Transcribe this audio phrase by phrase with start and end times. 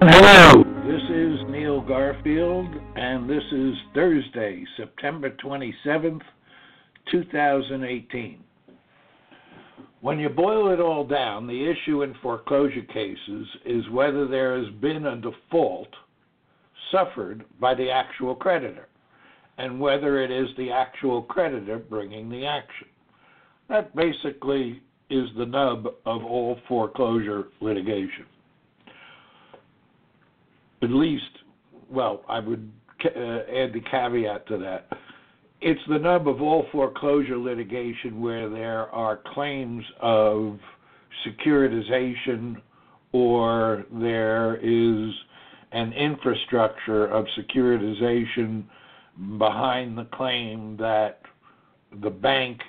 [0.00, 6.20] Hello, this is Neil Garfield, and this is Thursday, September 27th,
[7.10, 8.38] 2018.
[10.00, 14.72] When you boil it all down, the issue in foreclosure cases is whether there has
[14.74, 15.92] been a default
[16.92, 18.86] suffered by the actual creditor
[19.58, 22.86] and whether it is the actual creditor bringing the action.
[23.68, 28.26] That basically is the nub of all foreclosure litigation
[30.82, 31.24] at least,
[31.90, 32.70] well, I would
[33.04, 34.88] uh, add the caveat to that.
[35.60, 40.58] It's the nub of all foreclosure litigation where there are claims of
[41.26, 42.56] securitization
[43.12, 45.12] or there is
[45.72, 48.64] an infrastructure of securitization
[49.38, 51.22] behind the claim that
[52.02, 52.60] the bank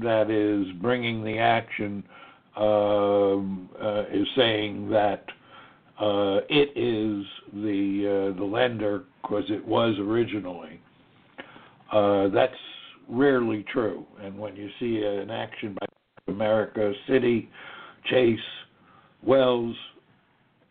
[0.00, 2.04] that is bringing the action
[2.56, 5.24] uh, uh, is saying that
[6.02, 10.80] uh, it is the uh, the lender because it was originally.
[11.92, 12.52] Uh, that's
[13.08, 15.86] rarely true, and when you see an action by
[16.32, 17.46] America, Citi,
[18.10, 18.38] Chase,
[19.22, 19.76] Wells,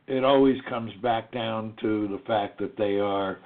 [0.08, 3.38] it always comes back down to the fact that they are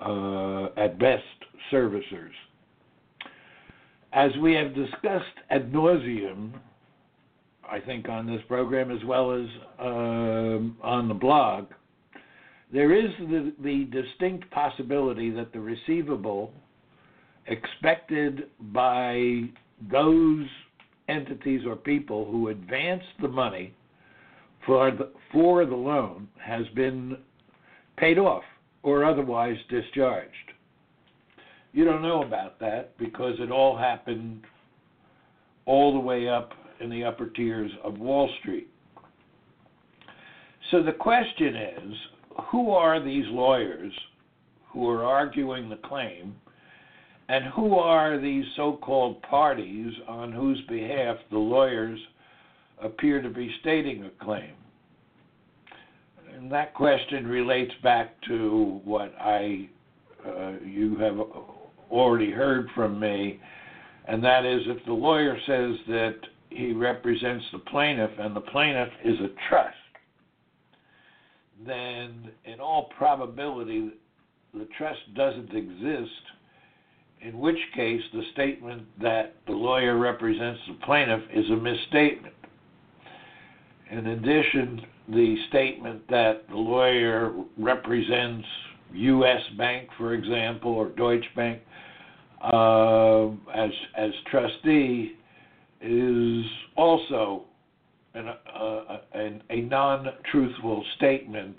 [0.00, 1.24] uh, at best
[1.72, 2.30] servicers.
[4.12, 6.52] As we have discussed ad nauseum
[7.70, 9.46] I think, on this program as well as
[9.78, 11.66] um, on the blog,
[12.72, 16.52] there is the, the distinct possibility that the receivable
[17.46, 19.42] expected by
[19.90, 20.46] those
[21.08, 23.74] entities or people who advanced the money
[24.66, 27.16] for the, for the loan has been
[27.96, 28.42] paid off
[28.82, 30.30] or otherwise discharged.
[31.72, 34.42] You don't know about that because it all happened
[35.66, 36.52] all the way up
[36.84, 38.68] in the upper tiers of Wall Street.
[40.70, 41.94] So the question is
[42.50, 43.92] who are these lawyers
[44.68, 46.34] who are arguing the claim,
[47.28, 51.98] and who are these so called parties on whose behalf the lawyers
[52.82, 54.52] appear to be stating a claim?
[56.36, 59.68] And that question relates back to what I
[60.26, 61.18] uh, you have
[61.90, 63.40] already heard from me,
[64.08, 66.16] and that is if the lawyer says that
[66.50, 69.76] he represents the plaintiff and the plaintiff is a trust,
[71.66, 73.90] then in all probability
[74.52, 76.10] the trust doesn't exist,
[77.20, 82.34] in which case the statement that the lawyer represents the plaintiff is a misstatement.
[83.90, 88.46] In addition, the statement that the lawyer represents
[88.92, 89.42] U.S.
[89.58, 91.60] Bank, for example, or Deutsche Bank,
[92.40, 95.16] uh, as as trustee
[95.84, 96.44] is
[96.76, 97.44] also
[98.14, 101.56] an, uh, an, a non truthful statement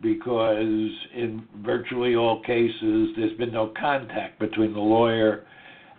[0.00, 5.46] because in virtually all cases there's been no contact between the lawyer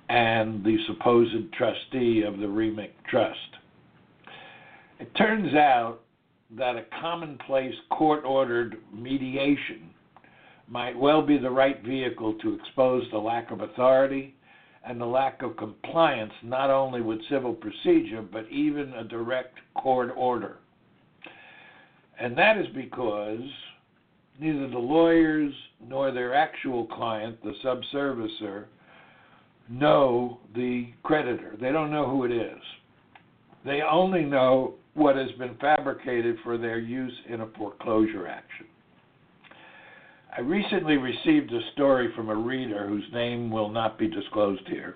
[0.10, 3.38] and the supposed trustee of the REMIC Trust.
[5.00, 6.00] It turns out
[6.58, 9.90] that a commonplace court ordered mediation
[10.68, 14.36] might well be the right vehicle to expose the lack of authority
[14.86, 20.12] and the lack of compliance not only with civil procedure but even a direct court
[20.16, 20.58] order.
[22.20, 23.42] And that is because
[24.40, 25.54] neither the lawyers
[25.86, 28.66] nor their actual client, the subservicer,
[29.70, 31.56] know the creditor.
[31.60, 32.62] They don't know who it is.
[33.66, 38.68] They only know what has been fabricated for their use in a foreclosure action.
[40.36, 44.96] I recently received a story from a reader whose name will not be disclosed here.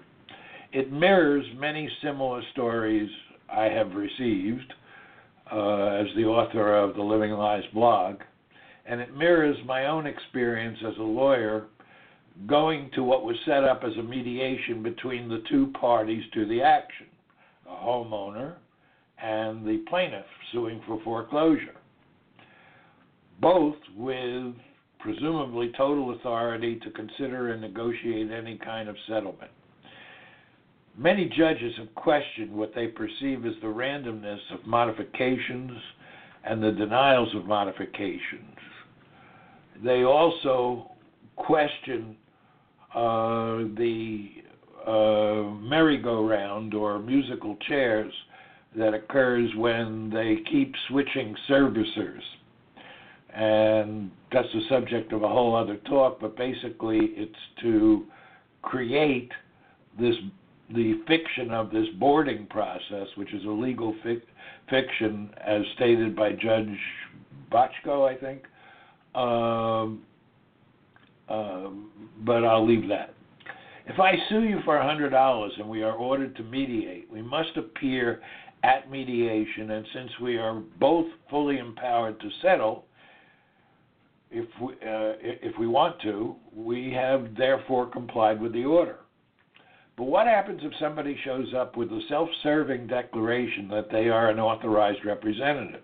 [0.73, 3.07] It mirrors many similar stories
[3.47, 4.73] I have received
[5.51, 8.21] uh, as the author of the Living Lies blog,
[8.87, 11.67] and it mirrors my own experience as a lawyer
[12.47, 16.63] going to what was set up as a mediation between the two parties to the
[16.63, 17.05] action
[17.63, 18.55] the homeowner
[19.21, 21.75] and the plaintiff suing for foreclosure,
[23.39, 24.55] both with
[25.07, 29.49] presumably total authority to consider and negotiate any kind of settlement.
[30.97, 35.71] Many judges have questioned what they perceive as the randomness of modifications
[36.43, 38.57] and the denials of modifications.
[39.81, 40.91] They also
[41.37, 42.17] question
[42.93, 44.27] uh, the
[44.85, 48.11] uh, merry-go-round or musical chairs
[48.75, 52.19] that occurs when they keep switching servicers.
[53.33, 58.05] And that's the subject of a whole other talk, but basically it's to
[58.61, 59.31] create
[59.99, 60.15] this
[60.75, 64.21] the fiction of this boarding process, which is a legal fic-
[64.69, 66.77] fiction, as stated by Judge
[67.51, 68.43] Bochco, I think.
[69.15, 70.01] Um,
[71.29, 71.89] um,
[72.25, 73.13] but I'll leave that.
[73.85, 78.21] If I sue you for $100 and we are ordered to mediate, we must appear
[78.63, 82.85] at mediation, and since we are both fully empowered to settle,
[84.31, 88.97] if we, uh, if we want to, we have therefore complied with the order.
[89.95, 94.29] But what happens if somebody shows up with a self serving declaration that they are
[94.29, 95.83] an authorized representative?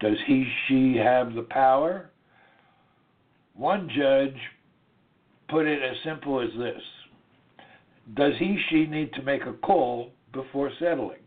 [0.00, 2.10] Does he, she have the power?
[3.54, 4.36] One judge
[5.48, 6.82] put it as simple as this
[8.14, 11.18] Does he, she need to make a call before settling?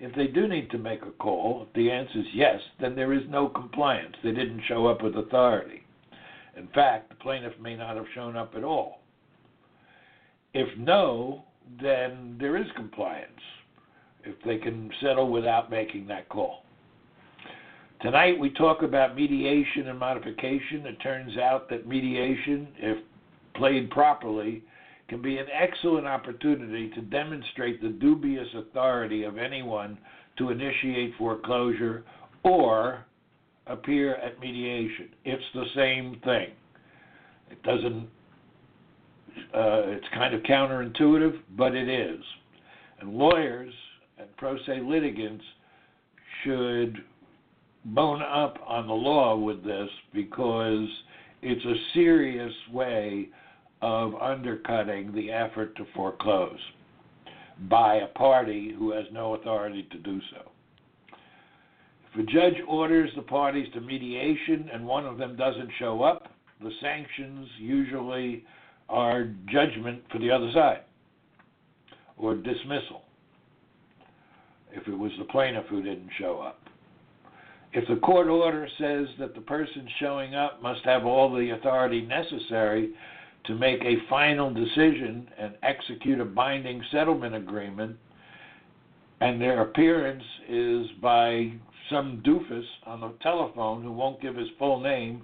[0.00, 3.12] If they do need to make a call, if the answer is yes, then there
[3.12, 4.14] is no compliance.
[4.22, 5.82] They didn't show up with authority.
[6.56, 9.00] In fact, the plaintiff may not have shown up at all.
[10.54, 11.44] If no,
[11.80, 13.40] then there is compliance
[14.24, 16.62] if they can settle without making that call.
[18.00, 20.86] Tonight we talk about mediation and modification.
[20.86, 22.98] It turns out that mediation, if
[23.54, 24.62] played properly,
[25.08, 29.98] can be an excellent opportunity to demonstrate the dubious authority of anyone
[30.36, 32.04] to initiate foreclosure
[32.44, 33.04] or
[33.66, 35.08] appear at mediation.
[35.24, 36.48] It's the same thing.
[37.50, 38.08] It doesn't,
[39.54, 42.22] uh, it's kind of counterintuitive, but it is.
[43.00, 43.72] And lawyers
[44.18, 45.44] and pro se litigants
[46.44, 46.98] should
[47.86, 50.86] bone up on the law with this because
[51.40, 53.28] it's a serious way
[53.82, 56.58] of undercutting the effort to foreclose
[57.68, 60.50] by a party who has no authority to do so.
[62.12, 66.28] If a judge orders the parties to mediation and one of them doesn't show up,
[66.62, 68.44] the sanctions usually
[68.88, 70.80] are judgment for the other side
[72.16, 73.02] or dismissal
[74.72, 76.60] if it was the plaintiff who didn't show up.
[77.72, 82.00] If the court order says that the person showing up must have all the authority
[82.00, 82.90] necessary
[83.48, 87.96] to make a final decision and execute a binding settlement agreement,
[89.20, 91.50] and their appearance is by
[91.90, 95.22] some doofus on the telephone who won't give his full name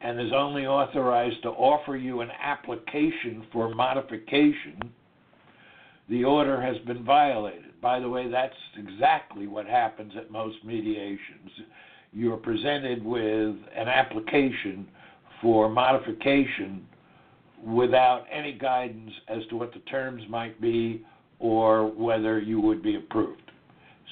[0.00, 4.80] and is only authorized to offer you an application for modification,
[6.08, 7.78] the order has been violated.
[7.82, 11.50] By the way, that's exactly what happens at most mediations.
[12.14, 14.88] You're presented with an application
[15.42, 16.86] for modification
[17.64, 21.04] without any guidance as to what the terms might be
[21.38, 23.42] or whether you would be approved.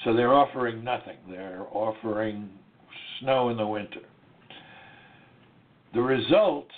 [0.03, 1.17] So they're offering nothing.
[1.29, 2.49] They're offering
[3.19, 4.01] snow in the winter.
[5.93, 6.73] The results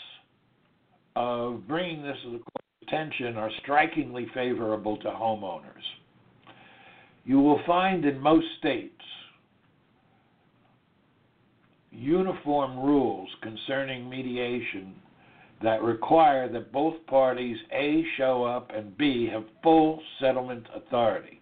[1.16, 5.64] of bringing this to the court's attention are strikingly favorable to homeowners.
[7.26, 8.94] You will find in most states
[11.92, 14.96] uniform rules concerning mediation
[15.62, 21.42] that require that both parties A show up and B have full settlement authority.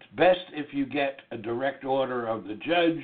[0.00, 3.02] It's best if you get a direct order of the judge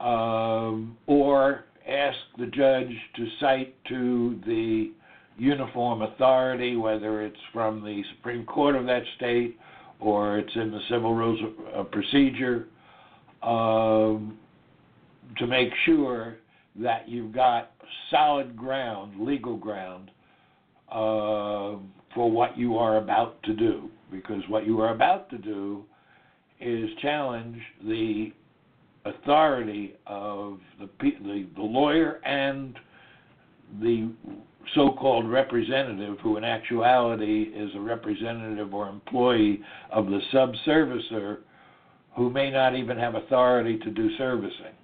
[0.00, 4.92] um, or ask the judge to cite to the
[5.38, 9.56] uniform authority, whether it's from the Supreme Court of that state
[10.00, 11.40] or it's in the Civil Rules
[11.72, 12.66] of Procedure,
[13.42, 14.36] um,
[15.38, 16.36] to make sure
[16.80, 17.72] that you've got
[18.10, 20.10] solid ground, legal ground,
[20.90, 21.78] uh,
[22.14, 23.90] for what you are about to do.
[24.10, 25.84] Because what you are about to do
[26.60, 28.32] is challenge the
[29.04, 32.78] authority of the, the, the lawyer and
[33.80, 34.10] the
[34.74, 39.60] so called representative, who in actuality is a representative or employee
[39.92, 41.38] of the subservicer
[42.16, 44.74] who may not even have authority to do servicing.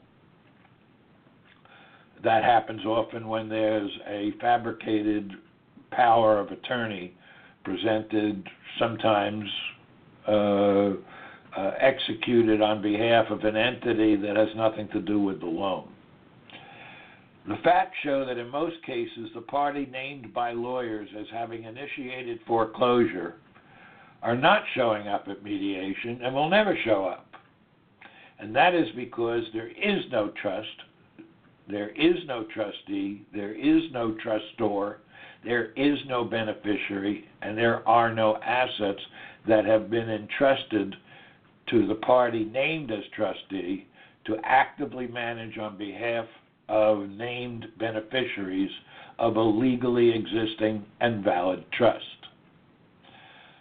[2.24, 5.32] That happens often when there's a fabricated
[5.90, 7.14] power of attorney
[7.64, 8.46] presented,
[8.78, 9.44] sometimes
[10.28, 15.46] uh, uh, executed on behalf of an entity that has nothing to do with the
[15.46, 15.88] loan.
[17.48, 22.38] The facts show that in most cases, the party named by lawyers as having initiated
[22.46, 23.34] foreclosure
[24.22, 27.26] are not showing up at mediation and will never show up.
[28.38, 30.68] And that is because there is no trust,
[31.68, 34.98] there is no trustee, there is no trustor,
[35.44, 39.00] there is no beneficiary, and there are no assets
[39.46, 40.94] that have been entrusted
[41.68, 43.86] to the party named as trustee
[44.24, 46.26] to actively manage on behalf
[46.68, 48.70] of named beneficiaries
[49.18, 52.04] of a legally existing and valid trust.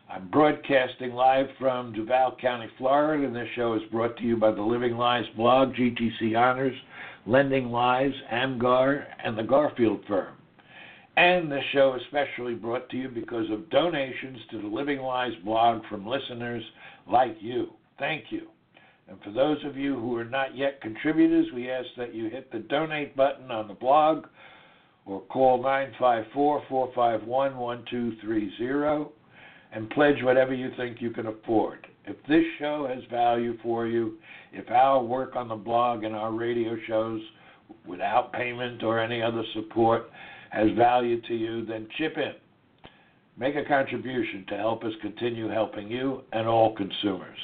[0.09, 4.51] I'm broadcasting live from Duval County, Florida, and this show is brought to you by
[4.51, 6.75] the Living Lies blog, GTC Honors,
[7.27, 10.35] Lending Lies, AMGAR, and the Garfield Firm.
[11.17, 15.33] And this show is especially brought to you because of donations to the Living Lies
[15.43, 16.63] blog from listeners
[17.11, 17.73] like you.
[17.99, 18.47] Thank you.
[19.07, 22.51] And for those of you who are not yet contributors, we ask that you hit
[22.51, 24.25] the donate button on the blog
[25.05, 29.11] or call 954 451 1230
[29.73, 31.87] and pledge whatever you think you can afford.
[32.05, 34.17] If this show has value for you,
[34.51, 37.21] if our work on the blog and our radio shows
[37.85, 40.09] without payment or any other support
[40.49, 42.33] has value to you, then chip in.
[43.37, 47.37] Make a contribution to help us continue helping you and all consumers.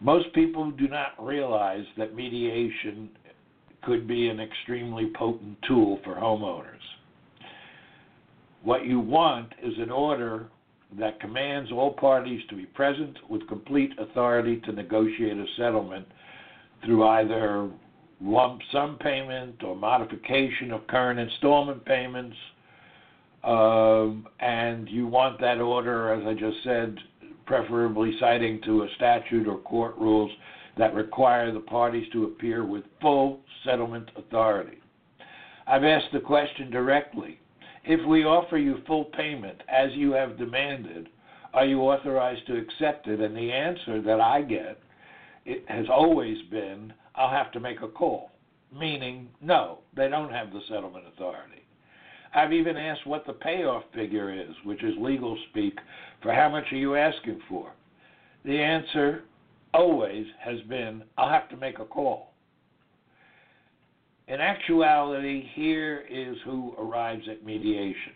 [0.00, 3.08] Most people do not realize that mediation
[3.82, 6.64] could be an extremely potent tool for homeowners.
[8.62, 10.48] What you want is an order
[10.96, 16.06] that commands all parties to be present with complete authority to negotiate a settlement
[16.84, 17.68] through either
[18.20, 22.36] lump sum payment or modification of current installment payments.
[23.44, 26.96] Um, and you want that order, as I just said,
[27.46, 30.30] preferably citing to a statute or court rules
[30.76, 34.78] that require the parties to appear with full settlement authority.
[35.66, 37.40] I've asked the question directly
[37.88, 41.08] if we offer you full payment as you have demanded,
[41.54, 43.18] are you authorized to accept it?
[43.18, 44.78] And the answer that I get
[45.46, 48.32] it has always been, I'll have to make a call,
[48.78, 51.64] meaning no, they don't have the settlement authority.
[52.34, 55.78] I've even asked what the payoff figure is, which is legal speak,
[56.22, 57.72] for how much are you asking for?
[58.44, 59.24] The answer
[59.72, 62.27] always has been, I'll have to make a call.
[64.28, 68.12] In actuality, here is who arrives at mediation.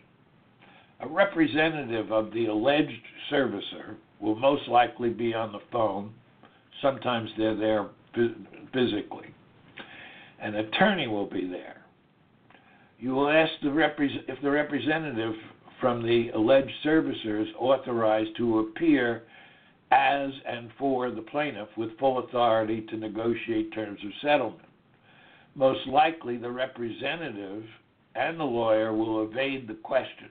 [0.99, 3.01] A representative of the alleged
[3.31, 6.13] servicer will most likely be on the phone.
[6.83, 7.87] Sometimes they're there
[8.71, 9.33] physically.
[10.39, 11.81] An attorney will be there.
[12.99, 15.33] You will ask the repre- if the representative
[15.81, 19.23] from the alleged servicer is authorized to appear
[19.91, 24.67] as and for the plaintiff with full authority to negotiate terms of settlement
[25.55, 27.63] most likely the representative
[28.15, 30.29] and the lawyer will evade the question.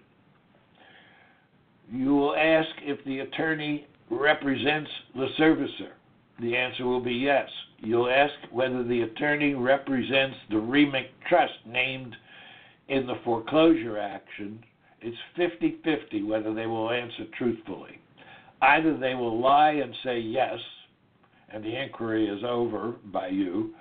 [1.90, 5.92] You will ask if the attorney represents the servicer.
[6.40, 7.48] The answer will be yes.
[7.78, 12.16] You'll ask whether the attorney represents the REMIC trust named
[12.88, 14.62] in the foreclosure action.
[15.00, 18.00] It's 50 50 whether they will answer truthfully.
[18.60, 20.58] Either they will lie and say yes,
[21.48, 23.74] and the inquiry is over by you,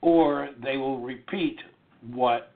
[0.00, 1.58] or they will repeat
[2.12, 2.52] what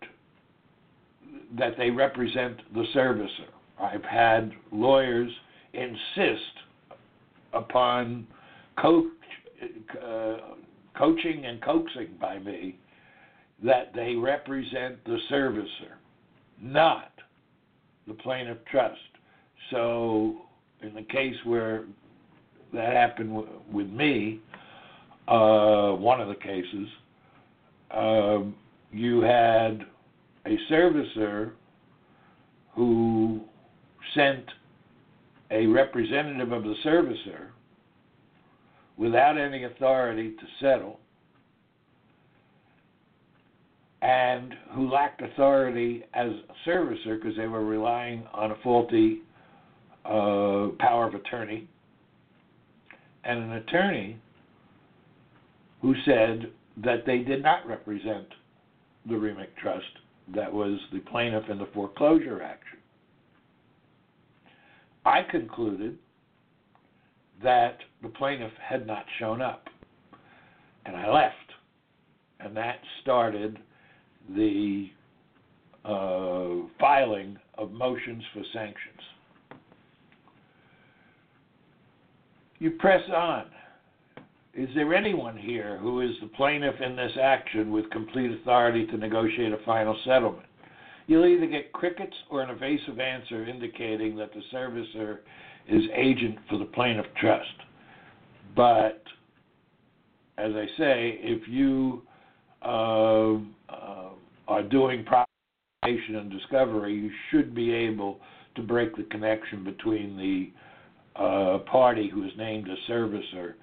[1.59, 3.49] that they represent the servicer.
[3.81, 5.31] I've had lawyers
[5.75, 6.41] insist
[7.53, 8.27] upon
[8.81, 9.07] coach,
[10.03, 10.37] uh,
[10.97, 12.79] coaching and coaxing by me
[13.65, 15.93] that they represent the servicer,
[16.61, 17.13] not
[18.07, 18.99] the plaintiff trust.
[19.71, 20.37] So,
[20.83, 21.85] in the case where
[22.73, 24.41] that happened with me,
[25.29, 26.89] uh, one of the cases,
[27.95, 28.55] um,
[28.93, 29.85] you had
[30.47, 31.53] a servicer
[32.75, 33.41] who
[34.15, 34.45] sent
[35.51, 37.49] a representative of the servicer
[38.97, 40.99] without any authority to settle
[44.03, 49.21] and who lacked authority as a servicer because they were relying on a faulty
[50.05, 51.69] uh, power of attorney,
[53.25, 54.19] and an attorney
[55.81, 58.27] who said that they did not represent
[59.07, 59.85] the REMIC Trust
[60.35, 62.79] that was the plaintiff in the foreclosure action.
[65.05, 65.99] I concluded
[67.43, 69.65] that the plaintiff had not shown up,
[70.87, 71.37] and I left.
[72.41, 73.59] And that started
[74.35, 74.91] the
[75.85, 79.01] uh, filing of motions for sanctions.
[82.59, 83.47] You press on.
[84.55, 88.99] Is there anyone here who is the plaintiff in this action with complete authority to
[88.99, 90.47] negotiate a final settlement?
[91.07, 95.21] You'll either get crickets or an evasive answer indicating that the servicer
[95.69, 97.49] is agent for the plaintiff trust.
[98.55, 99.03] But
[100.37, 102.03] as I say, if you
[102.61, 103.37] uh,
[103.71, 104.11] uh,
[104.49, 108.21] are doing prosecution and discovery, you should be able
[108.57, 110.53] to break the connection between the
[111.19, 113.55] uh, party who is named a servicer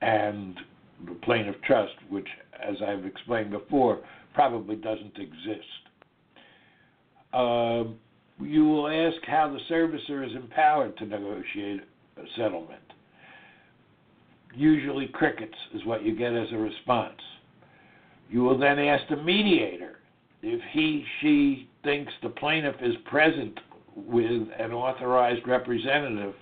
[0.00, 0.58] and
[1.06, 2.28] the plaintiff trust, which,
[2.60, 4.00] as I've explained before,
[4.34, 5.66] probably doesn't exist.
[7.32, 7.84] Uh,
[8.40, 11.80] you will ask how the servicer is empowered to negotiate
[12.16, 12.82] a settlement.
[14.54, 17.20] Usually, crickets is what you get as a response.
[18.30, 19.98] You will then ask the mediator
[20.42, 23.58] if he, she thinks the plaintiff is present
[23.96, 26.34] with an authorized representative.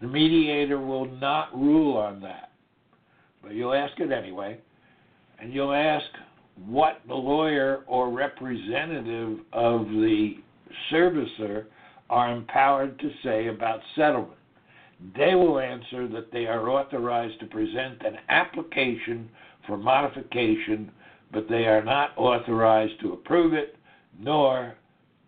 [0.00, 2.50] The mediator will not rule on that,
[3.44, 4.58] but you'll ask it anyway.
[5.38, 6.06] And you'll ask
[6.66, 10.36] what the lawyer or representative of the
[10.90, 11.66] servicer
[12.10, 14.38] are empowered to say about settlement.
[15.16, 19.28] They will answer that they are authorized to present an application
[19.66, 20.90] for modification,
[21.32, 23.76] but they are not authorized to approve it
[24.18, 24.74] nor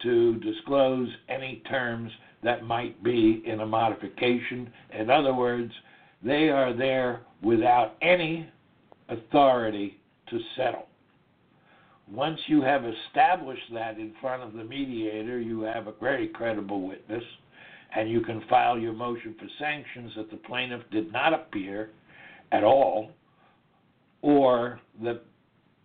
[0.03, 2.13] to disclose any terms
[2.45, 4.71] that might be in a modification.
[4.97, 5.73] In other words,
[6.23, 8.49] they are there without any
[9.09, 10.87] authority to settle.
[12.11, 16.87] Once you have established that in front of the mediator, you have a very credible
[16.87, 17.23] witness,
[17.95, 21.91] and you can file your motion for sanctions that the plaintiff did not appear
[22.53, 23.11] at all,
[24.23, 25.21] or that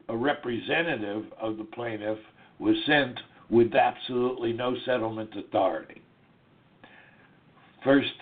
[0.10, 2.20] a representative of the plaintiff
[2.60, 6.02] was sent with absolutely no settlement authority.
[7.84, 8.14] First,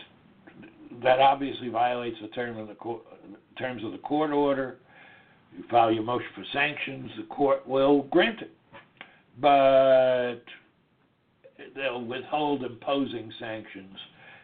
[1.04, 3.02] that obviously violates the term of the court,
[3.58, 4.78] terms of the court order
[5.56, 8.52] you file your motion for sanctions, the court will grant it.
[9.40, 10.42] But
[11.76, 13.96] they'll withhold imposing sanctions,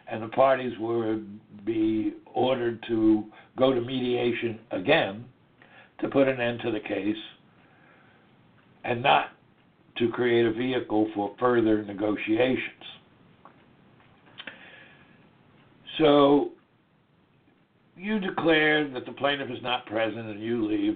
[0.07, 1.19] and the parties will
[1.65, 3.25] be ordered to
[3.57, 5.25] go to mediation again
[5.99, 7.15] to put an end to the case
[8.83, 9.27] and not
[9.97, 12.83] to create a vehicle for further negotiations.
[15.97, 16.51] So
[17.95, 20.95] you declare that the plaintiff is not present and you leave,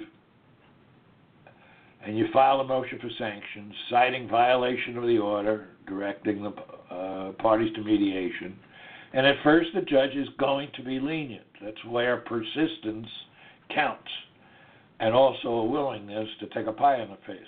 [2.05, 7.31] and you file a motion for sanctions citing violation of the order directing the uh,
[7.33, 8.57] parties to mediation.
[9.13, 11.45] And at first, the judge is going to be lenient.
[11.61, 13.07] That's where persistence
[13.73, 14.09] counts,
[14.99, 17.39] and also a willingness to take a pie in the face.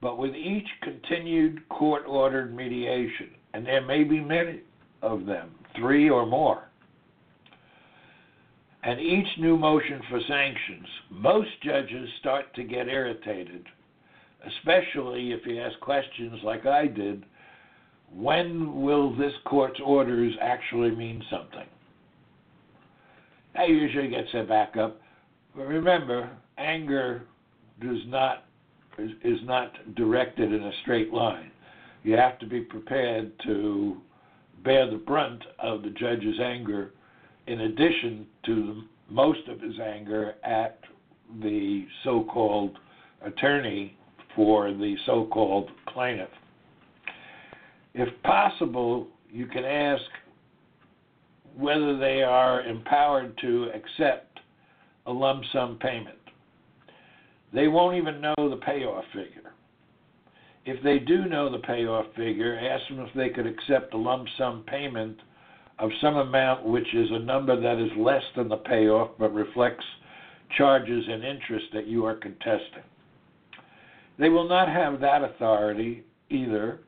[0.00, 4.60] But with each continued court ordered mediation, and there may be many
[5.02, 6.68] of them, three or more,
[8.82, 13.66] and each new motion for sanctions, most judges start to get irritated,
[14.46, 17.24] especially if you ask questions like I did
[18.14, 21.66] when will this court's orders actually mean something?
[23.54, 25.00] That usually gets their back up.
[25.54, 27.22] But remember, anger
[27.80, 28.44] does not
[28.98, 31.50] is, is not directed in a straight line.
[32.02, 33.98] You have to be prepared to
[34.64, 36.92] bear the brunt of the judge's anger
[37.46, 40.78] in addition to the, most of his anger at
[41.42, 42.78] the so called
[43.22, 43.96] attorney
[44.36, 46.28] for the so called plaintiff.
[47.94, 50.02] If possible, you can ask
[51.56, 54.40] whether they are empowered to accept
[55.06, 56.18] a lump sum payment.
[57.52, 59.52] They won't even know the payoff figure.
[60.64, 64.28] If they do know the payoff figure, ask them if they could accept a lump
[64.36, 65.18] sum payment
[65.78, 69.84] of some amount which is a number that is less than the payoff but reflects
[70.56, 72.82] charges and interest that you are contesting.
[74.18, 76.80] They will not have that authority either,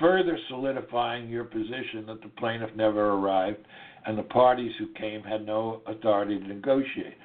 [0.00, 3.64] further solidifying your position that the plaintiff never arrived
[4.06, 7.16] and the parties who came had no authority to negotiate.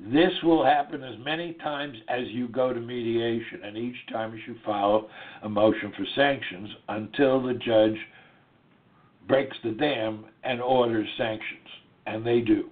[0.00, 4.40] This will happen as many times as you go to mediation, and each time as
[4.46, 5.08] you file
[5.42, 7.98] a motion for sanctions until the judge
[9.26, 11.68] breaks the dam and orders sanctions,
[12.06, 12.70] and they do.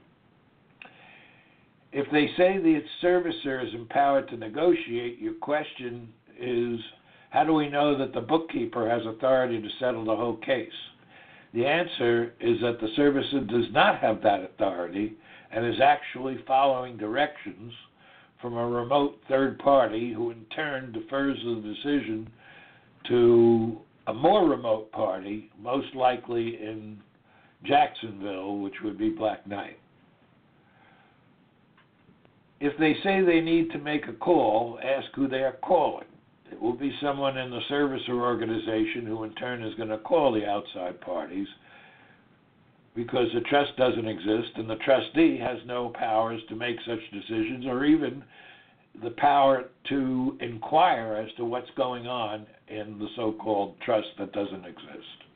[1.93, 6.09] If they say the servicer is empowered to negotiate, your question
[6.39, 6.79] is
[7.31, 10.69] how do we know that the bookkeeper has authority to settle the whole case?
[11.57, 15.15] The answer is that the servicer does not have that authority
[15.51, 17.73] and is actually following directions
[18.43, 22.29] from a remote third party who in turn defers the decision
[23.09, 27.01] to a more remote party, most likely in
[27.65, 29.79] Jacksonville, which would be Black Knight.
[32.61, 36.05] If they say they need to make a call, ask who they are calling.
[36.53, 40.33] It will be someone in the servicer organization who, in turn, is going to call
[40.33, 41.49] the outside parties
[42.95, 47.67] because the trust doesn't exist and the trustee has no powers to make such decisions
[47.67, 48.25] or even
[49.03, 54.33] the power to inquire as to what's going on in the so called trust that
[54.33, 55.27] doesn't exist.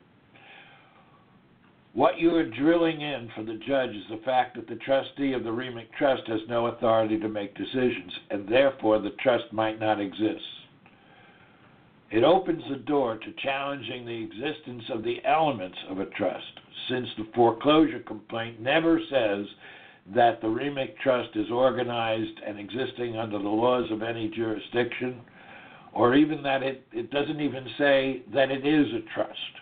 [1.93, 5.43] What you are drilling in for the judge is the fact that the trustee of
[5.43, 9.99] the REMIC Trust has no authority to make decisions, and therefore the trust might not
[9.99, 10.41] exist.
[12.11, 17.07] It opens the door to challenging the existence of the elements of a trust, since
[17.17, 19.45] the foreclosure complaint never says
[20.13, 25.21] that the REMIC Trust is organized and existing under the laws of any jurisdiction,
[25.93, 29.61] or even that it, it doesn't even say that it is a trust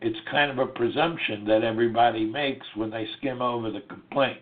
[0.00, 4.40] it's kind of a presumption that everybody makes when they skim over the complaint.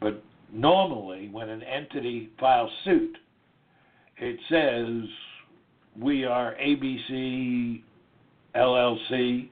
[0.00, 3.16] But normally, when an entity files suit,
[4.18, 5.08] it says
[6.00, 7.82] we are ABC
[8.56, 9.48] LLC,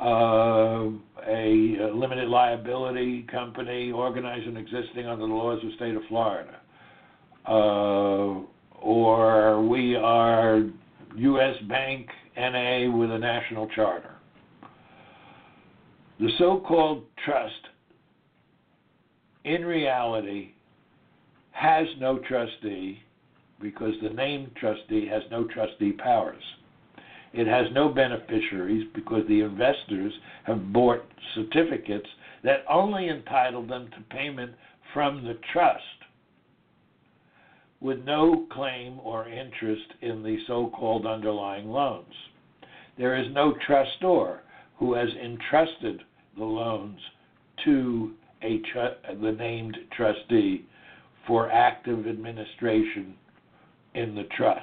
[0.00, 0.90] uh,
[1.26, 6.60] a, limited liability company organized and existing under the laws of the state of Florida.
[7.46, 8.40] Uh,
[8.80, 10.62] or we are
[11.16, 11.56] U.S.
[11.68, 14.10] Bank NA with a national charter.
[16.18, 17.54] The so called trust,
[19.44, 20.52] in reality,
[21.52, 23.00] has no trustee
[23.64, 26.42] because the named trustee has no trustee powers.
[27.32, 30.12] It has no beneficiaries because the investors
[30.44, 31.02] have bought
[31.34, 32.06] certificates
[32.44, 34.52] that only entitle them to payment
[34.92, 35.82] from the trust
[37.80, 42.14] with no claim or interest in the so called underlying loans.
[42.98, 44.40] There is no trustor
[44.76, 46.02] who has entrusted
[46.36, 47.00] the loans
[47.64, 50.66] to a tr- the named trustee
[51.26, 53.14] for active administration
[53.94, 54.60] in the trust.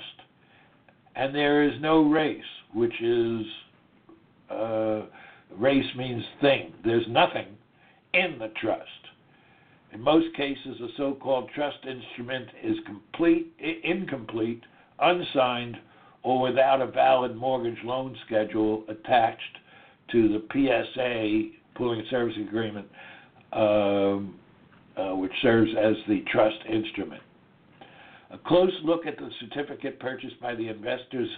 [1.15, 3.45] And there is no res, which is
[4.49, 5.01] uh,
[5.57, 6.73] res means thing.
[6.83, 7.47] There's nothing
[8.13, 8.87] in the trust.
[9.93, 14.63] In most cases, a so called trust instrument is complete, incomplete,
[14.99, 15.77] unsigned,
[16.23, 19.57] or without a valid mortgage loan schedule attached
[20.11, 22.87] to the PSA pooling and servicing agreement,
[23.53, 24.35] um,
[24.95, 27.21] uh, which serves as the trust instrument.
[28.33, 31.29] A close look at the certificate purchased by the investors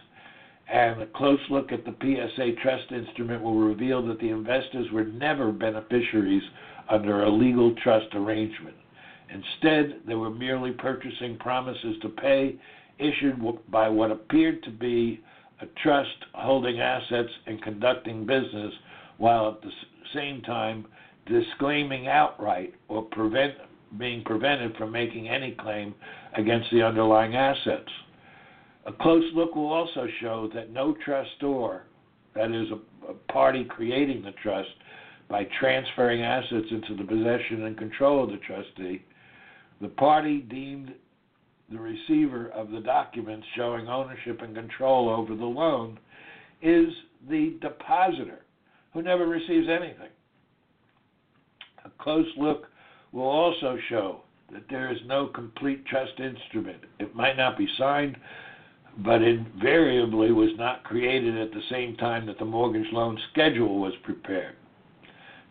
[0.71, 5.03] and a close look at the PSA trust instrument will reveal that the investors were
[5.03, 6.43] never beneficiaries
[6.89, 8.75] under a legal trust arrangement.
[9.29, 12.55] Instead, they were merely purchasing promises to pay
[12.99, 15.19] issued by what appeared to be
[15.61, 18.73] a trust holding assets and conducting business,
[19.17, 19.71] while at the
[20.13, 20.85] same time
[21.25, 23.53] disclaiming outright or prevent
[23.97, 25.93] being prevented from making any claim
[26.37, 27.89] against the underlying assets.
[28.85, 31.81] A close look will also show that no trustor,
[32.35, 34.69] that is, a, a party creating the trust,
[35.29, 39.03] by transferring assets into the possession and control of the trustee,
[39.81, 40.93] the party deemed
[41.71, 45.97] the receiver of the documents showing ownership and control over the loan
[46.61, 46.89] is
[47.29, 48.39] the depositor
[48.93, 50.11] who never receives anything.
[51.85, 52.67] A close look
[53.11, 56.83] will also show that there is no complete trust instrument.
[56.99, 58.17] It might not be signed,
[58.99, 63.93] but invariably was not created at the same time that the mortgage loan schedule was
[64.03, 64.55] prepared.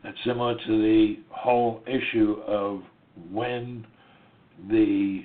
[0.04, 2.82] That's similar to the whole issue of
[3.30, 3.86] when
[4.70, 5.22] the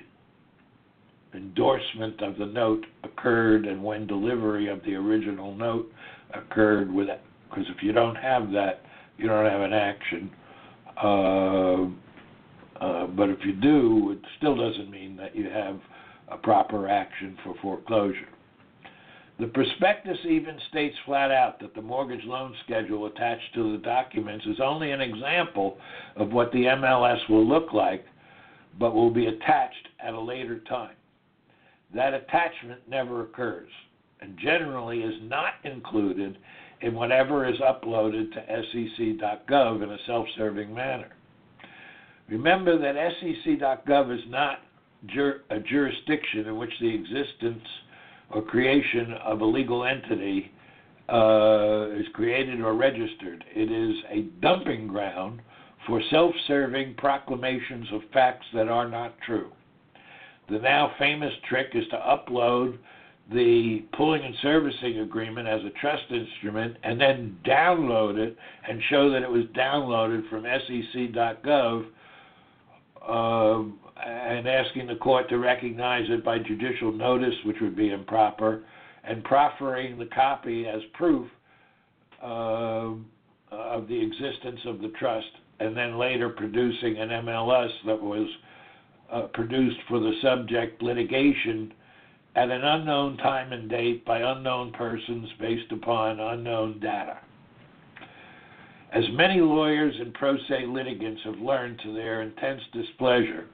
[1.34, 5.91] endorsement of the note occurred and when delivery of the original note
[6.34, 7.08] occurred with
[7.49, 8.82] because if you don't have that
[9.17, 10.30] you don't have an action
[10.97, 11.86] uh,
[12.81, 15.79] uh, but if you do it still doesn't mean that you have
[16.29, 18.27] a proper action for foreclosure
[19.39, 24.45] the prospectus even states flat out that the mortgage loan schedule attached to the documents
[24.47, 25.77] is only an example
[26.15, 28.03] of what the MLS will look like,
[28.79, 30.95] but will be attached at a later time
[31.93, 33.69] that attachment never occurs
[34.21, 36.37] and generally is not included
[36.81, 41.11] in whatever is uploaded to sec.gov in a self serving manner.
[42.29, 44.59] Remember that sec.gov is not
[45.05, 47.63] jur- a jurisdiction in which the existence
[48.31, 50.51] or creation of a legal entity
[51.09, 53.45] uh, is created or registered.
[53.55, 55.41] It is a dumping ground
[55.85, 59.51] for self serving proclamations of facts that are not true.
[60.49, 62.77] The now famous trick is to upload
[63.31, 68.37] the pooling and servicing agreement as a trust instrument and then download it
[68.67, 71.85] and show that it was downloaded from sec.gov
[73.08, 78.63] um, and asking the court to recognize it by judicial notice, which would be improper,
[79.04, 81.28] and proffering the copy as proof
[82.22, 82.91] uh,
[83.52, 85.28] of the existence of the trust,
[85.60, 88.28] and then later producing an MLS that was
[89.12, 91.74] uh, produced for the subject litigation
[92.36, 97.17] at an unknown time and date by unknown persons based upon unknown data.
[98.93, 103.47] As many lawyers and pro se litigants have learned to their intense displeasure,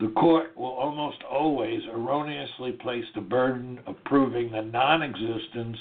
[0.00, 5.76] the court will almost always erroneously place the burden of proving the non existence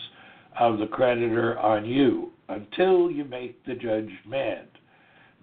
[0.60, 4.68] of the creditor on you until you make the judge mad.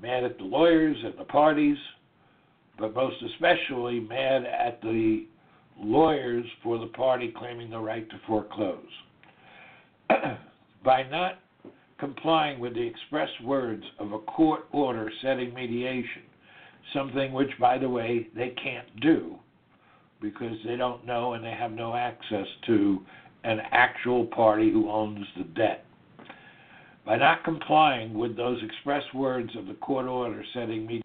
[0.00, 1.78] Mad at the lawyers and the parties,
[2.78, 5.26] but most especially mad at the
[5.78, 8.84] lawyers for the party claiming the right to foreclose.
[10.84, 11.38] By not
[12.00, 16.22] complying with the express words of a court order setting mediation,
[16.94, 19.36] something which, by the way, they can't do
[20.20, 23.00] because they don't know and they have no access to
[23.44, 25.84] an actual party who owns the debt.
[27.06, 31.04] By not complying with those express words of the court order setting mediation,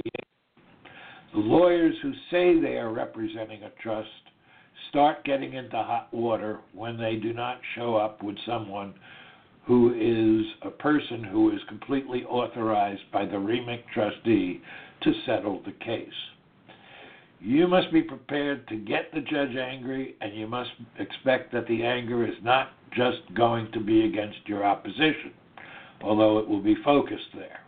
[1.33, 4.09] the lawyers who say they are representing a trust
[4.89, 8.93] start getting into hot water when they do not show up with someone
[9.67, 14.61] who is a person who is completely authorized by the REMIC trustee
[15.01, 16.07] to settle the case.
[17.39, 21.83] You must be prepared to get the judge angry, and you must expect that the
[21.83, 25.31] anger is not just going to be against your opposition,
[26.01, 27.59] although it will be focused there.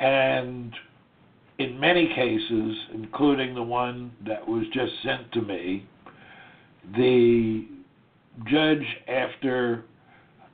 [0.00, 0.72] And
[1.58, 5.86] in many cases, including the one that was just sent to me,
[6.96, 7.66] the
[8.46, 9.84] judge, after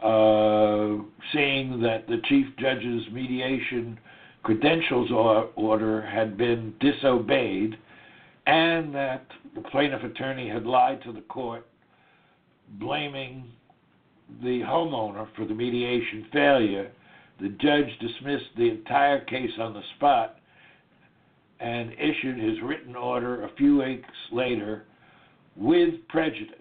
[0.02, 3.98] uh, seeing that the chief judge's mediation
[4.42, 5.10] credentials
[5.56, 7.76] order had been disobeyed
[8.46, 11.66] and that the plaintiff attorney had lied to the court,
[12.78, 13.44] blaming
[14.42, 16.90] the homeowner for the mediation failure,
[17.40, 20.36] the judge dismissed the entire case on the spot
[21.58, 24.84] and issued his written order a few weeks later
[25.56, 26.56] with prejudice.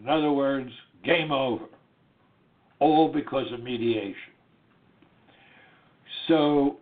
[0.00, 0.70] In other words,
[1.04, 1.64] game over.
[2.80, 4.14] All because of mediation.
[6.28, 6.76] So,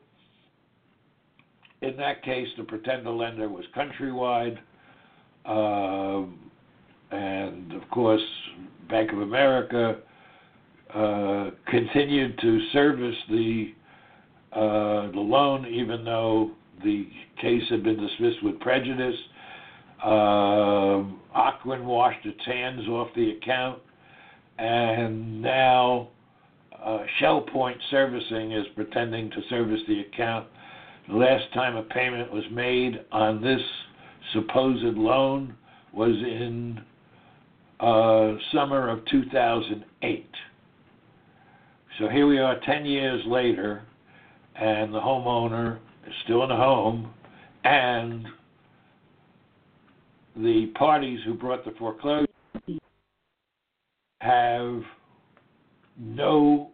[1.83, 4.59] in that case, the pretender lender was Countrywide.
[5.47, 6.39] Um,
[7.11, 8.23] and of course,
[8.89, 9.99] Bank of America
[10.93, 13.73] uh, continued to service the
[14.53, 16.51] uh, the loan, even though
[16.83, 17.07] the
[17.41, 19.17] case had been dismissed with prejudice.
[21.37, 23.81] Ocwen washed its hands off the account,
[24.59, 26.09] and now
[26.85, 30.47] uh, Shell Point Servicing is pretending to service the account.
[31.09, 33.61] The last time a payment was made on this
[34.33, 35.55] supposed loan
[35.93, 36.81] was in
[37.81, 40.27] uh, summer of 2008.
[41.99, 43.83] So here we are 10 years later,
[44.55, 47.13] and the homeowner is still in the home,
[47.65, 48.27] and
[50.37, 52.27] the parties who brought the foreclosure
[54.57, 54.83] have
[55.99, 56.71] no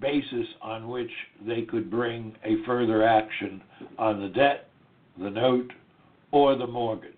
[0.00, 1.10] basis on which
[1.46, 3.62] they could bring a further action
[3.98, 4.68] on the debt,
[5.18, 5.72] the note,
[6.32, 7.12] or the mortgage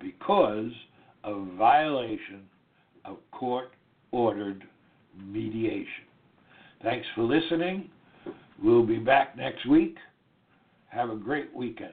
[0.00, 0.70] because
[1.24, 2.42] of violation
[3.04, 3.70] of court
[4.12, 4.64] ordered
[5.18, 6.04] mediation.
[6.82, 7.90] Thanks for listening.
[8.62, 9.96] We'll be back next week.
[10.88, 11.92] Have a great weekend.